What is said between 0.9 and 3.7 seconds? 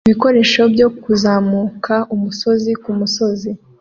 kuzamuka umusozi kumusozi